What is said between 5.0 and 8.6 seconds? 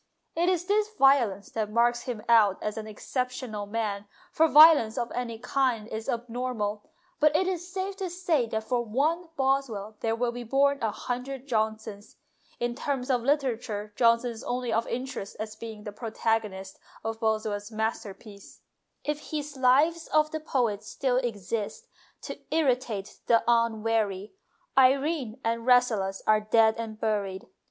any kind is abnormal, but it is safe to say